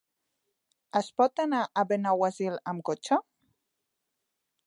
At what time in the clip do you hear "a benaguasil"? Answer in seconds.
1.65-2.57